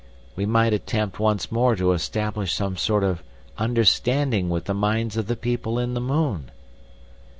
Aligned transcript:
"We 0.35 0.47
might 0.47 0.73
attempt 0.73 1.19
once 1.19 1.51
more 1.51 1.75
to 1.75 1.91
establish 1.91 2.51
some 2.53 2.75
sort 2.75 3.03
of 3.03 3.21
understanding 3.59 4.49
with 4.49 4.65
the 4.65 4.73
minds 4.73 5.15
of 5.15 5.27
the 5.27 5.35
people 5.37 5.77
in 5.77 5.93
the 5.93 6.01
moon." 6.01 6.49